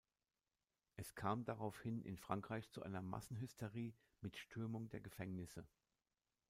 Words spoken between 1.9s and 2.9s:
in Frankreich zu